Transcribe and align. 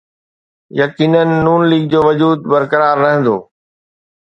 يقينن 0.81 1.27
نون 1.45 1.61
ليگ 1.71 1.83
جو 1.91 1.99
وجود 2.07 2.39
برقرار 2.51 2.95
رهندو. 3.03 3.37